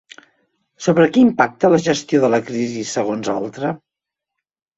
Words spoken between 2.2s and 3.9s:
de la crisi segons Oltra?